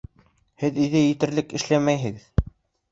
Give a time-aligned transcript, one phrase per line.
[0.63, 2.51] Һеҙ өйҙә етерлек эшләмәйһегеҙ